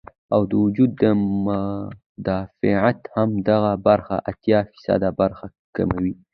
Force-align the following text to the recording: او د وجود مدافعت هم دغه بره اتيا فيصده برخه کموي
او 0.33 0.41
د 0.51 0.53
وجود 0.63 0.91
مدافعت 1.45 2.99
هم 3.15 3.29
دغه 3.49 3.71
بره 3.85 4.15
اتيا 4.29 4.59
فيصده 4.69 5.09
برخه 5.21 5.45
کموي 5.75 6.13